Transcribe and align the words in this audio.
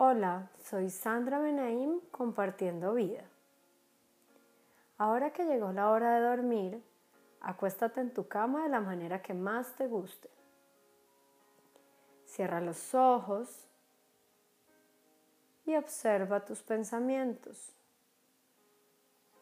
Hola, 0.00 0.48
soy 0.62 0.90
Sandra 0.90 1.40
Benaim 1.40 1.98
compartiendo 2.12 2.94
vida. 2.94 3.24
Ahora 4.96 5.32
que 5.32 5.44
llegó 5.44 5.72
la 5.72 5.90
hora 5.90 6.14
de 6.14 6.20
dormir, 6.20 6.84
acuéstate 7.40 8.00
en 8.00 8.14
tu 8.14 8.28
cama 8.28 8.62
de 8.62 8.68
la 8.68 8.80
manera 8.80 9.20
que 9.20 9.34
más 9.34 9.74
te 9.74 9.88
guste. 9.88 10.30
Cierra 12.26 12.60
los 12.60 12.94
ojos 12.94 13.66
y 15.66 15.74
observa 15.74 16.44
tus 16.44 16.62
pensamientos. 16.62 17.72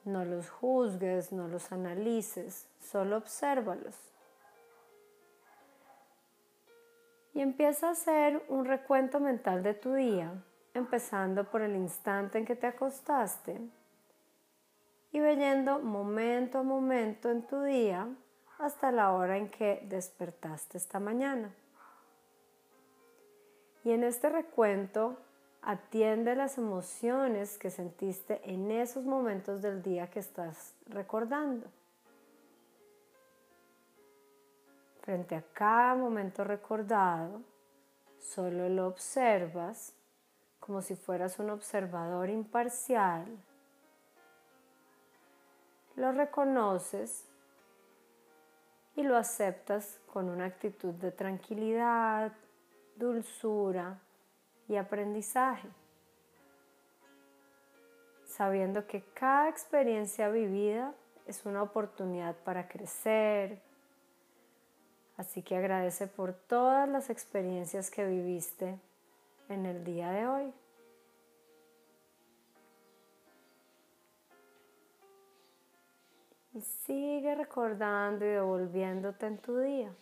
No 0.07 0.25
los 0.25 0.49
juzgues, 0.49 1.33
no 1.33 1.49
los 1.49 1.71
analices, 1.71 2.67
solo 2.81 3.19
obsérvalos. 3.19 4.16
Y 7.37 7.43
empieza 7.43 7.89
a 7.89 7.91
hacer 7.91 8.43
un 8.49 8.65
recuento 8.65 9.21
mental 9.21 9.63
de 9.63 9.75
tu 9.75 9.93
día, 9.93 10.33
empezando 10.73 11.45
por 11.45 11.61
el 11.61 11.77
instante 11.77 12.39
en 12.39 12.47
que 12.47 12.57
te 12.57 12.67
acostaste 12.67 13.61
y 15.13 15.21
veyendo 15.21 15.81
momento 15.81 16.61
a 16.61 16.63
momento 16.63 17.31
en 17.31 17.47
tu 17.47 17.61
día 17.61 18.09
hasta 18.59 18.91
la 18.91 19.13
hora 19.13 19.37
en 19.37 19.51
que 19.51 19.85
despertaste 19.87 20.79
esta 20.79 20.99
mañana. 20.99 21.55
Y 23.85 23.91
en 23.91 24.03
este 24.03 24.31
recuento 24.31 25.19
atiende 25.61 26.37
las 26.37 26.57
emociones 26.57 27.59
que 27.59 27.69
sentiste 27.69 28.41
en 28.51 28.71
esos 28.71 29.05
momentos 29.05 29.61
del 29.61 29.83
día 29.83 30.09
que 30.09 30.21
estás 30.21 30.73
recordando. 30.87 31.67
Frente 35.07 35.37
a 35.37 35.43
cada 35.53 35.95
momento 35.95 36.43
recordado, 36.43 37.41
solo 38.19 38.69
lo 38.69 38.89
observas 38.89 39.95
como 40.59 40.83
si 40.83 40.97
fueras 40.97 41.39
un 41.39 41.51
observador 41.51 42.29
imparcial. 42.29 43.25
Lo 45.95 46.11
reconoces 46.11 47.25
y 48.97 49.05
lo 49.05 49.17
aceptas 49.17 50.01
con 50.13 50.29
una 50.29 50.47
actitud 50.47 50.93
de 50.95 51.13
tranquilidad, 51.13 52.33
dulzura 52.97 54.01
y 54.67 54.75
aprendizaje, 54.75 55.69
sabiendo 58.25 58.89
que 58.89 59.05
cada 59.15 59.51
experiencia 59.51 60.29
vivida 60.31 60.95
es 61.27 61.47
una 61.47 61.63
oportunidad 61.63 62.35
para 62.39 62.67
crecer, 62.67 63.66
Así 65.17 65.43
que 65.43 65.57
agradece 65.57 66.07
por 66.07 66.35
todas 66.35 66.89
las 66.89 67.09
experiencias 67.09 67.91
que 67.91 68.07
viviste 68.07 68.79
en 69.49 69.65
el 69.65 69.85
día 69.85 70.11
de 70.11 70.27
hoy. 70.27 70.53
Y 76.53 76.61
sigue 76.61 77.35
recordando 77.35 78.25
y 78.25 78.29
devolviéndote 78.29 79.27
en 79.27 79.39
tu 79.39 79.59
día. 79.59 79.93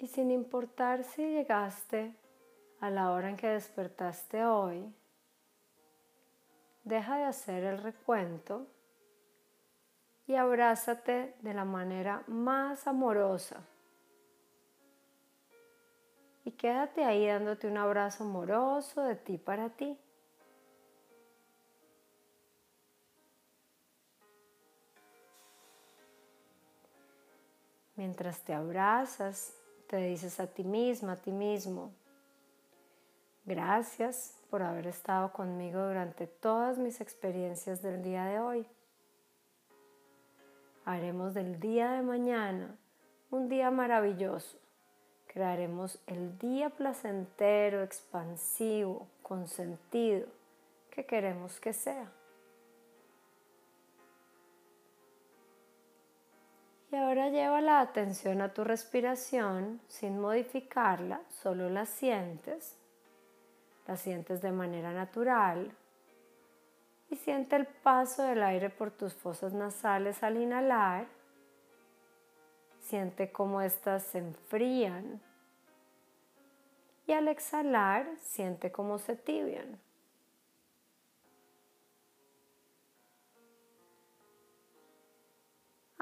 Y 0.00 0.06
sin 0.06 0.30
importar 0.30 1.04
si 1.04 1.22
llegaste 1.22 2.14
a 2.80 2.88
la 2.88 3.12
hora 3.12 3.28
en 3.28 3.36
que 3.36 3.48
despertaste 3.48 4.46
hoy, 4.46 4.82
deja 6.84 7.18
de 7.18 7.24
hacer 7.24 7.64
el 7.64 7.82
recuento 7.82 8.66
y 10.26 10.36
abrázate 10.36 11.34
de 11.42 11.52
la 11.52 11.66
manera 11.66 12.24
más 12.28 12.86
amorosa. 12.86 13.60
Y 16.46 16.52
quédate 16.52 17.04
ahí 17.04 17.26
dándote 17.26 17.66
un 17.66 17.76
abrazo 17.76 18.24
amoroso 18.24 19.02
de 19.02 19.16
ti 19.16 19.36
para 19.36 19.68
ti. 19.68 19.98
Mientras 27.96 28.40
te 28.40 28.54
abrazas, 28.54 29.59
te 29.90 29.96
dices 29.96 30.38
a 30.38 30.46
ti 30.46 30.62
misma, 30.62 31.14
a 31.14 31.16
ti 31.16 31.32
mismo, 31.32 31.90
gracias 33.44 34.38
por 34.48 34.62
haber 34.62 34.86
estado 34.86 35.32
conmigo 35.32 35.84
durante 35.84 36.28
todas 36.28 36.78
mis 36.78 37.00
experiencias 37.00 37.82
del 37.82 38.00
día 38.00 38.24
de 38.26 38.38
hoy. 38.38 38.66
Haremos 40.84 41.34
del 41.34 41.58
día 41.58 41.90
de 41.90 42.02
mañana 42.02 42.76
un 43.32 43.48
día 43.48 43.72
maravilloso. 43.72 44.58
Crearemos 45.26 45.98
el 46.06 46.38
día 46.38 46.70
placentero, 46.70 47.82
expansivo, 47.82 49.08
con 49.22 49.48
sentido 49.48 50.28
que 50.92 51.04
queremos 51.04 51.58
que 51.58 51.72
sea. 51.72 52.12
Y 56.92 56.96
ahora 56.96 57.28
lleva 57.28 57.60
la 57.60 57.80
atención 57.80 58.40
a 58.40 58.52
tu 58.52 58.64
respiración 58.64 59.80
sin 59.86 60.18
modificarla, 60.18 61.20
solo 61.28 61.70
la 61.70 61.86
sientes. 61.86 62.76
La 63.86 63.96
sientes 63.96 64.42
de 64.42 64.50
manera 64.50 64.92
natural. 64.92 65.72
Y 67.08 67.16
siente 67.16 67.56
el 67.56 67.66
paso 67.66 68.22
del 68.24 68.42
aire 68.42 68.70
por 68.70 68.90
tus 68.90 69.14
fosas 69.14 69.52
nasales 69.52 70.22
al 70.22 70.36
inhalar. 70.36 71.06
Siente 72.80 73.30
cómo 73.30 73.60
éstas 73.60 74.02
se 74.04 74.18
enfrían. 74.18 75.20
Y 77.06 77.12
al 77.12 77.28
exhalar, 77.28 78.06
siente 78.20 78.72
cómo 78.72 78.98
se 78.98 79.14
tibian. 79.14 79.78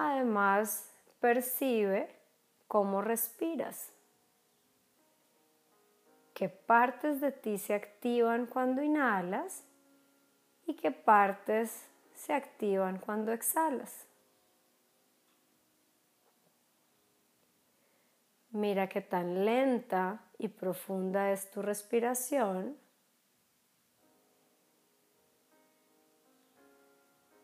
Además, 0.01 0.89
percibe 1.19 2.09
cómo 2.69 3.03
respiras, 3.03 3.93
qué 6.35 6.49
partes 6.49 7.21
de 7.21 7.33
ti 7.33 7.59
se 7.59 7.75
activan 7.75 8.47
cuando 8.47 8.81
inhalas 8.81 9.65
y 10.67 10.75
qué 10.75 10.93
partes 10.93 11.89
se 12.15 12.33
activan 12.33 13.01
cuando 13.01 13.33
exhalas. 13.33 14.07
Mira 18.53 18.89
qué 18.89 19.01
tan 19.01 19.45
lenta 19.45 20.21
y 20.39 20.47
profunda 20.47 21.33
es 21.33 21.51
tu 21.51 21.61
respiración 21.61 22.79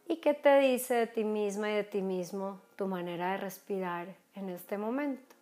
¿Y 0.06 0.16
qué 0.16 0.34
te 0.34 0.58
dice 0.58 0.94
de 0.94 1.06
ti 1.06 1.24
misma 1.24 1.70
y 1.70 1.74
de 1.74 1.84
ti 1.84 2.02
mismo 2.02 2.60
tu 2.76 2.86
manera 2.86 3.32
de 3.32 3.38
respirar 3.38 4.14
en 4.34 4.50
este 4.50 4.76
momento? 4.76 5.34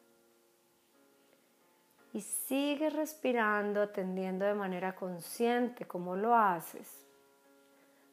Y 2.13 2.21
sigue 2.21 2.91
respirando, 2.91 3.83
atendiendo 3.83 4.45
de 4.45 4.55
manera 4.55 4.95
consciente 4.95 5.85
cómo 5.85 6.15
lo 6.15 6.37
haces, 6.37 7.05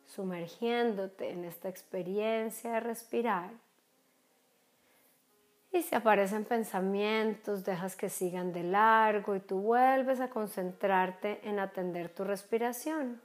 sumergiéndote 0.07 1.29
en 1.29 1.45
esta 1.45 1.69
experiencia 1.69 2.73
de 2.73 2.79
respirar. 2.79 3.51
Y 5.71 5.83
si 5.83 5.93
aparecen 5.93 6.45
pensamientos, 6.45 7.63
dejas 7.63 7.95
que 7.95 8.09
sigan 8.09 8.53
de 8.53 8.63
largo 8.63 9.35
y 9.35 9.39
tú 9.39 9.61
vuelves 9.61 10.19
a 10.19 10.29
concentrarte 10.29 11.47
en 11.47 11.59
atender 11.59 12.09
tu 12.09 12.23
respiración. 12.23 13.21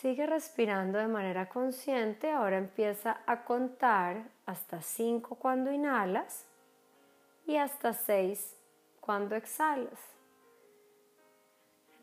Sigue 0.00 0.26
respirando 0.26 0.96
de 0.96 1.08
manera 1.08 1.48
consciente. 1.48 2.30
Ahora 2.30 2.56
empieza 2.56 3.20
a 3.26 3.42
contar 3.42 4.30
hasta 4.46 4.80
5 4.80 5.34
cuando 5.34 5.72
inhalas 5.72 6.46
y 7.48 7.56
hasta 7.56 7.92
6 7.92 8.56
cuando 9.00 9.34
exhalas. 9.34 9.98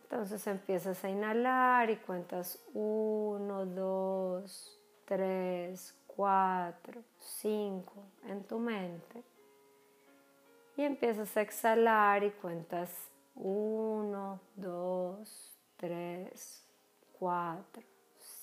Entonces 0.04 0.46
empiezas 0.46 1.06
a 1.06 1.10
inhalar 1.10 1.90
y 1.90 1.96
cuentas 1.96 2.60
1, 2.74 3.66
2, 3.66 4.80
3, 5.06 5.96
4, 6.06 7.02
5 7.18 7.94
en 8.28 8.44
tu 8.44 8.60
mente. 8.60 9.24
Y 10.76 10.84
empiezas 10.84 11.38
a 11.38 11.42
exhalar 11.42 12.26
y 12.26 12.32
cuentas 12.32 12.92
1, 13.36 14.42
2, 14.58 15.58
3, 15.78 16.65
4, 17.26 17.82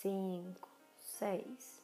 5, 0.00 0.69
6. 1.20 1.82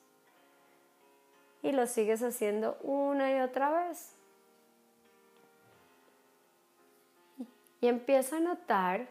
Y 1.63 1.71
lo 1.71 1.87
sigues 1.87 2.25
haciendo 2.25 2.77
una 2.83 3.31
y 3.31 3.41
otra 3.41 3.71
vez. 3.71 4.17
Y 7.81 7.87
empieza 7.87 8.39
a 8.39 8.41
notar 8.41 9.07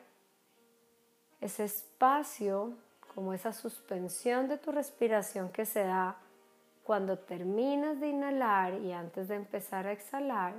ese 1.40 1.64
espacio, 1.64 2.74
como 3.16 3.32
esa 3.32 3.54
suspensión 3.54 4.50
de 4.50 4.58
tu 4.58 4.74
respiración 4.74 5.50
que 5.50 5.66
se 5.66 5.86
da 5.86 6.18
cuando 6.84 7.18
terminas 7.18 8.02
de 8.02 8.10
inhalar 8.10 8.82
y 8.82 8.92
antes 8.92 9.30
de 9.30 9.36
empezar 9.36 9.88
a 9.88 9.94
exhalar. 9.94 10.56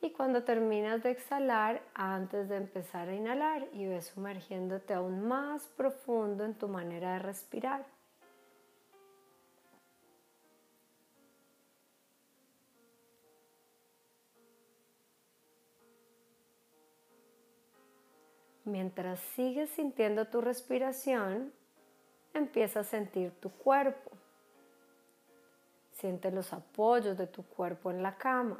Y 0.00 0.12
cuando 0.12 0.44
terminas 0.44 1.02
de 1.02 1.10
exhalar 1.10 1.82
antes 1.94 2.48
de 2.48 2.56
empezar 2.56 3.08
a 3.08 3.14
inhalar 3.14 3.66
y 3.72 3.86
ves 3.86 4.06
sumergiéndote 4.06 4.94
aún 4.94 5.26
más 5.26 5.66
profundo 5.68 6.44
en 6.44 6.54
tu 6.54 6.68
manera 6.68 7.14
de 7.14 7.18
respirar. 7.20 7.86
Mientras 18.66 19.20
sigues 19.20 19.70
sintiendo 19.70 20.26
tu 20.26 20.40
respiración, 20.40 21.52
empieza 22.34 22.80
a 22.80 22.84
sentir 22.84 23.30
tu 23.40 23.48
cuerpo. 23.50 24.10
Siente 25.92 26.32
los 26.32 26.52
apoyos 26.52 27.16
de 27.16 27.28
tu 27.28 27.44
cuerpo 27.44 27.92
en 27.92 28.02
la 28.02 28.16
cama. 28.16 28.58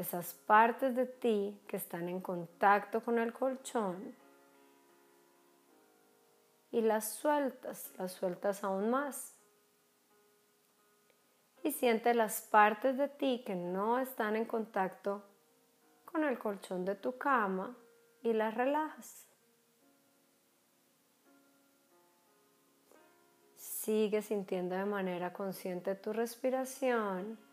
Esas 0.00 0.32
partes 0.32 0.96
de 0.96 1.04
ti 1.04 1.60
que 1.68 1.76
están 1.76 2.08
en 2.08 2.22
contacto 2.22 3.02
con 3.02 3.18
el 3.18 3.34
colchón. 3.34 4.14
Y 6.72 6.80
las 6.80 7.12
sueltas, 7.12 7.92
las 7.98 8.12
sueltas 8.12 8.64
aún 8.64 8.88
más. 8.88 9.36
Y 11.62 11.72
siente 11.72 12.14
las 12.14 12.40
partes 12.40 12.96
de 12.96 13.08
ti 13.08 13.42
que 13.44 13.54
no 13.54 13.98
están 13.98 14.36
en 14.36 14.46
contacto 14.46 15.22
con 16.06 16.24
el 16.24 16.38
colchón 16.38 16.86
de 16.86 16.94
tu 16.94 17.18
cama 17.18 17.76
y 18.22 18.32
las 18.32 18.54
relajas. 18.54 19.26
Sigue 23.54 24.22
sintiendo 24.22 24.76
de 24.76 24.86
manera 24.86 25.34
consciente 25.34 25.94
tu 25.94 26.14
respiración 26.14 27.49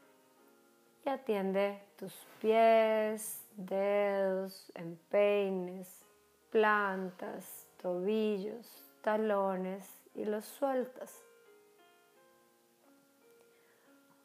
atiende 1.09 1.81
tus 1.97 2.13
pies, 2.41 3.43
dedos, 3.55 4.71
empeines, 4.75 6.05
plantas, 6.51 7.67
tobillos, 7.81 8.67
talones 9.01 9.87
y 10.15 10.25
los 10.25 10.45
sueltas. 10.45 11.23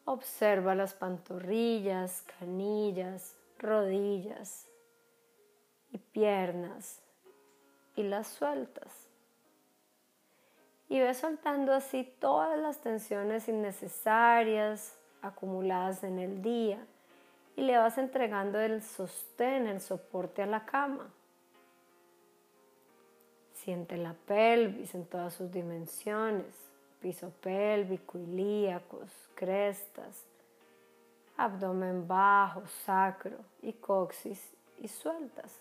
Observa 0.05 0.75
las 0.75 0.95
pantorrillas, 0.95 2.23
canillas, 2.39 3.37
rodillas, 3.59 4.67
y 5.93 5.99
piernas 5.99 7.03
y 7.95 8.03
las 8.03 8.27
sueltas. 8.27 9.09
Y 10.89 11.01
ves 11.01 11.19
soltando 11.19 11.73
así 11.73 12.05
todas 12.19 12.59
las 12.59 12.81
tensiones 12.81 13.49
innecesarias 13.49 14.99
acumuladas 15.23 16.05
en 16.05 16.19
el 16.19 16.43
día 16.43 16.85
y 17.57 17.63
le 17.63 17.79
vas 17.79 17.99
entregando 17.99 18.61
el 18.61 18.83
sostén, 18.83 19.67
el 19.67 19.81
soporte 19.81 20.43
a 20.43 20.47
la 20.47 20.65
cama. 20.65 21.11
Siente 23.55 23.97
la 23.97 24.15
pelvis 24.15 24.95
en 24.95 25.07
todas 25.07 25.35
sus 25.35 25.51
dimensiones, 25.51 26.55
piso 27.01 27.31
pélvico, 27.41 28.19
ilíacos, 28.19 29.11
crestas, 29.35 30.25
abdomen 31.37 32.07
bajo, 32.07 32.67
sacro 32.85 33.37
y 33.63 33.73
coxis 33.73 34.53
y 34.81 34.89
sueltas. 34.89 35.61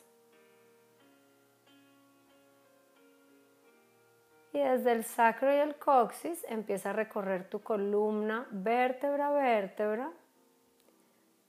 Y 4.54 4.60
desde 4.60 4.92
el 4.92 5.06
sacro 5.06 5.54
y 5.54 5.58
el 5.58 5.76
coxis 5.76 6.46
empieza 6.50 6.90
a 6.90 6.94
recorrer 6.94 7.50
tu 7.50 7.62
columna 7.62 8.48
vértebra 8.52 9.28
a 9.28 9.32
vértebra, 9.32 10.12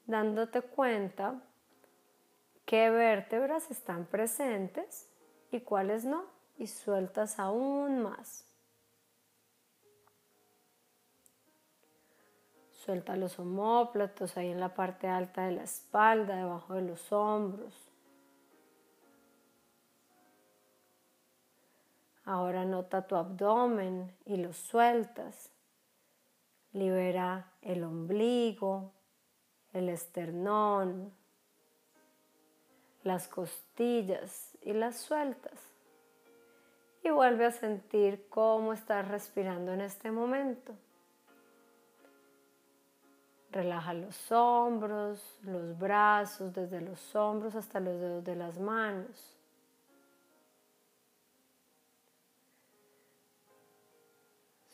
dándote 0.06 0.62
cuenta 0.62 1.42
qué 2.64 2.90
vértebras 2.90 3.70
están 3.70 4.06
presentes 4.06 5.08
y 5.50 5.60
cuáles 5.60 6.04
no, 6.04 6.24
y 6.58 6.66
sueltas 6.68 7.38
aún 7.38 8.02
más. 8.02 8.46
Suelta 12.70 13.16
los 13.16 13.38
homóplatos 13.38 14.36
ahí 14.36 14.50
en 14.50 14.60
la 14.60 14.74
parte 14.74 15.06
alta 15.06 15.46
de 15.46 15.52
la 15.52 15.62
espalda, 15.62 16.36
debajo 16.36 16.74
de 16.74 16.82
los 16.82 17.12
hombros. 17.12 17.91
Ahora 22.32 22.64
nota 22.64 23.06
tu 23.06 23.14
abdomen 23.14 24.10
y 24.24 24.38
lo 24.38 24.54
sueltas. 24.54 25.52
Libera 26.72 27.52
el 27.60 27.84
ombligo, 27.84 28.90
el 29.74 29.90
esternón, 29.90 31.12
las 33.02 33.28
costillas 33.28 34.56
y 34.62 34.72
las 34.72 34.96
sueltas. 34.96 35.60
Y 37.04 37.10
vuelve 37.10 37.44
a 37.44 37.50
sentir 37.50 38.26
cómo 38.30 38.72
estás 38.72 39.06
respirando 39.08 39.74
en 39.74 39.82
este 39.82 40.10
momento. 40.10 40.72
Relaja 43.50 43.92
los 43.92 44.32
hombros, 44.32 45.38
los 45.42 45.78
brazos, 45.78 46.54
desde 46.54 46.80
los 46.80 47.14
hombros 47.14 47.54
hasta 47.56 47.78
los 47.78 48.00
dedos 48.00 48.24
de 48.24 48.36
las 48.36 48.58
manos. 48.58 49.41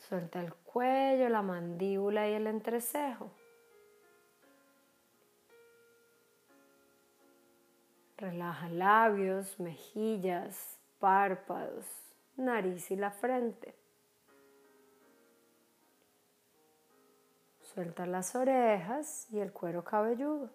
Suelta 0.08 0.40
el 0.40 0.54
cuello, 0.54 1.28
la 1.28 1.42
mandíbula 1.42 2.30
y 2.30 2.32
el 2.32 2.46
entrecejo. 2.46 3.30
Relaja 8.16 8.70
labios, 8.70 9.60
mejillas, 9.60 10.78
párpados, 10.98 11.84
nariz 12.38 12.90
y 12.90 12.96
la 12.96 13.10
frente. 13.10 13.74
Suelta 17.60 18.06
las 18.06 18.34
orejas 18.34 19.28
y 19.30 19.40
el 19.40 19.52
cuero 19.52 19.84
cabelludo. 19.84 20.48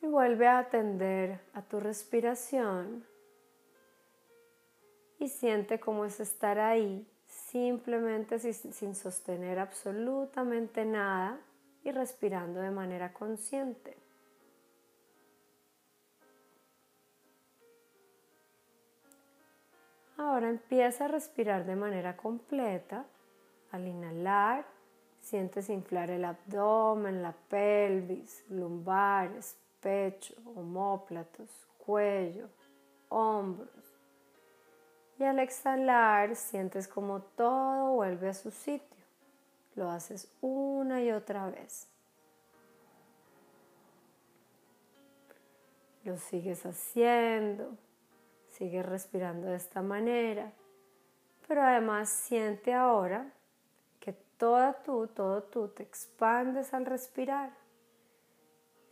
Y 0.00 0.06
vuelve 0.06 0.48
a 0.48 0.58
atender 0.58 1.38
a 1.54 1.62
tu 1.62 1.78
respiración 1.78 3.06
y 5.22 5.28
siente 5.28 5.78
cómo 5.78 6.04
es 6.04 6.18
estar 6.18 6.58
ahí, 6.58 7.06
simplemente 7.28 8.40
sin, 8.40 8.96
sostener 8.96 9.60
absolutamente 9.60 10.84
nada 10.84 11.38
y 11.84 11.92
respirando 11.92 12.58
de 12.58 12.72
manera 12.72 13.12
consciente. 13.12 13.96
Ahora 20.16 20.48
empieza 20.48 21.04
a 21.04 21.08
respirar 21.08 21.66
de 21.66 21.76
manera 21.76 22.16
completa. 22.16 23.06
Al 23.70 23.86
inhalar, 23.86 24.66
sientes 25.20 25.70
inflar 25.70 26.10
el 26.10 26.24
abdomen, 26.24 27.22
la 27.22 27.32
pelvis, 27.32 28.44
lumbares, 28.50 29.56
pecho, 29.80 30.34
homóplatos, 30.56 31.48
cuello, 31.78 32.48
hombros. 33.08 33.81
Y 35.22 35.24
al 35.24 35.38
exhalar 35.38 36.34
sientes 36.34 36.88
como 36.88 37.20
todo 37.22 37.92
vuelve 37.92 38.30
a 38.30 38.34
su 38.34 38.50
sitio. 38.50 39.04
Lo 39.76 39.88
haces 39.88 40.28
una 40.40 41.00
y 41.00 41.12
otra 41.12 41.48
vez. 41.48 41.86
Lo 46.02 46.16
sigues 46.16 46.66
haciendo, 46.66 47.76
sigues 48.48 48.84
respirando 48.84 49.46
de 49.46 49.54
esta 49.54 49.80
manera, 49.80 50.50
pero 51.46 51.62
además 51.62 52.08
siente 52.08 52.74
ahora 52.74 53.30
que 54.00 54.14
toda 54.14 54.82
tú, 54.82 55.06
todo 55.06 55.44
tú 55.44 55.68
te 55.68 55.84
expandes 55.84 56.74
al 56.74 56.84
respirar. 56.84 57.52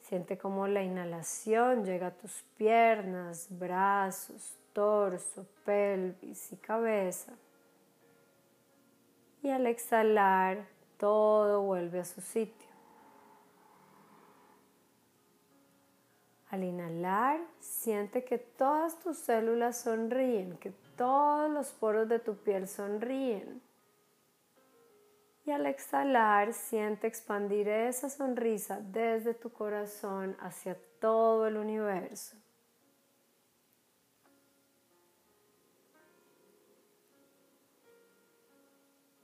Siente 0.02 0.38
como 0.38 0.68
la 0.68 0.84
inhalación 0.84 1.84
llega 1.84 2.06
a 2.06 2.16
tus 2.16 2.44
piernas, 2.56 3.48
brazos, 3.50 4.59
torso, 4.72 5.46
pelvis 5.64 6.52
y 6.52 6.56
cabeza. 6.56 7.32
Y 9.42 9.50
al 9.50 9.66
exhalar, 9.66 10.66
todo 10.98 11.62
vuelve 11.62 12.00
a 12.00 12.04
su 12.04 12.20
sitio. 12.20 12.68
Al 16.50 16.64
inhalar, 16.64 17.40
siente 17.60 18.24
que 18.24 18.38
todas 18.38 18.98
tus 18.98 19.16
células 19.16 19.80
sonríen, 19.80 20.58
que 20.58 20.72
todos 20.96 21.50
los 21.50 21.70
poros 21.72 22.08
de 22.08 22.18
tu 22.18 22.34
piel 22.36 22.66
sonríen. 22.66 23.62
Y 25.46 25.52
al 25.52 25.64
exhalar, 25.66 26.52
siente 26.52 27.06
expandir 27.06 27.68
esa 27.68 28.10
sonrisa 28.10 28.80
desde 28.80 29.32
tu 29.32 29.50
corazón 29.50 30.36
hacia 30.40 30.76
todo 31.00 31.46
el 31.46 31.56
universo. 31.56 32.36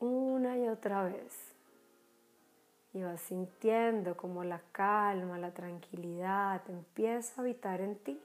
Una 0.01 0.59
y 0.59 0.69
otra 0.69 1.05
vez. 1.05 1.53
Y 2.93 3.03
vas 3.03 3.21
sintiendo 3.21 4.17
como 4.17 4.45
la 4.45 4.61
calma, 4.73 5.39
la 5.39 5.53
tranquilidad 5.53 6.63
empieza 6.69 7.35
a 7.37 7.45
habitar 7.45 7.81
en 7.81 7.97
ti. 7.97 8.21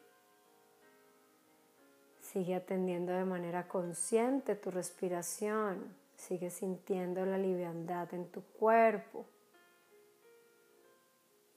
Sigue 2.22 2.56
atendiendo 2.56 3.12
de 3.12 3.26
manera 3.26 3.68
consciente 3.68 4.56
tu 4.56 4.72
respiración. 4.72 5.94
Sigue 6.16 6.50
sintiendo 6.50 7.26
la 7.26 7.38
liviandad 7.38 8.14
en 8.14 8.28
tu 8.30 8.42
cuerpo. 8.42 9.26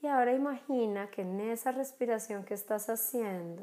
Y 0.02 0.06
ahora 0.06 0.32
imagina 0.32 1.08
que 1.10 1.22
en 1.22 1.40
esa 1.40 1.72
respiración 1.72 2.44
que 2.44 2.54
estás 2.54 2.90
haciendo, 2.90 3.62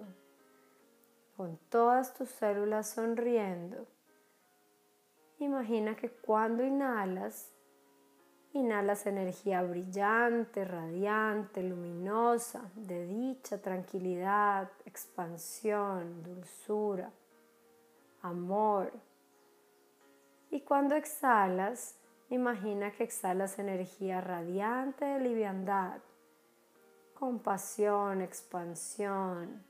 con 1.38 1.58
todas 1.70 2.14
tus 2.14 2.30
células 2.30 2.90
sonriendo, 2.90 3.86
imagina 5.46 5.96
que 5.96 6.10
cuando 6.10 6.64
inhalas, 6.64 7.52
inhalas 8.54 9.06
energía 9.06 9.64
brillante, 9.64 10.66
radiante, 10.66 11.64
luminosa, 11.64 12.70
de 12.76 13.06
dicha, 13.08 13.62
tranquilidad, 13.62 14.70
expansión, 14.86 16.24
dulzura, 16.24 17.12
amor. 18.22 18.92
Y 20.50 20.62
cuando 20.62 20.96
exhalas, 20.96 21.98
imagina 22.30 22.92
que 22.92 23.04
exhalas 23.04 23.58
energía 23.58 24.22
radiante 24.22 25.06
de 25.06 25.20
liviandad, 25.20 26.02
compasión, 27.14 28.22
expansión, 28.22 29.64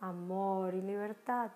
amor 0.00 0.74
y 0.74 0.82
libertad. 0.82 1.52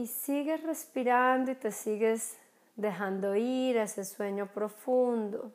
Y 0.00 0.06
sigues 0.06 0.62
respirando 0.62 1.50
y 1.50 1.56
te 1.56 1.70
sigues 1.70 2.38
dejando 2.74 3.36
ir 3.36 3.78
a 3.78 3.82
ese 3.82 4.06
sueño 4.06 4.46
profundo. 4.46 5.52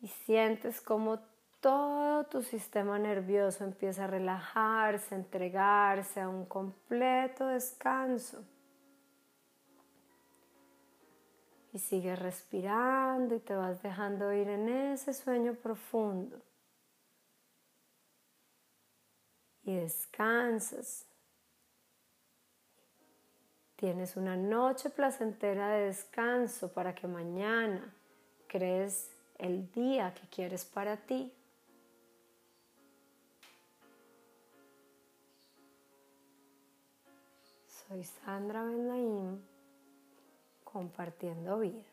Y 0.00 0.08
sientes 0.08 0.80
como 0.80 1.20
todo 1.60 2.24
tu 2.24 2.42
sistema 2.42 2.98
nervioso 2.98 3.62
empieza 3.62 4.02
a 4.02 4.08
relajarse, 4.08 5.14
a 5.14 5.18
entregarse 5.18 6.20
a 6.20 6.28
un 6.28 6.44
completo 6.44 7.46
descanso. 7.46 8.42
Y 11.72 11.78
sigues 11.78 12.18
respirando 12.18 13.36
y 13.36 13.38
te 13.38 13.54
vas 13.54 13.80
dejando 13.80 14.32
ir 14.32 14.48
en 14.48 14.68
ese 14.68 15.14
sueño 15.14 15.54
profundo. 15.54 16.42
Y 19.64 19.76
descansas. 19.76 21.06
Tienes 23.76 24.16
una 24.16 24.36
noche 24.36 24.90
placentera 24.90 25.70
de 25.70 25.86
descanso 25.86 26.72
para 26.72 26.94
que 26.94 27.06
mañana 27.06 27.92
crees 28.46 29.10
el 29.38 29.70
día 29.72 30.14
que 30.14 30.28
quieres 30.28 30.64
para 30.64 30.96
ti. 30.96 31.32
Soy 37.66 38.04
Sandra 38.04 38.62
Bendaim 38.62 39.40
compartiendo 40.64 41.58
vida. 41.58 41.91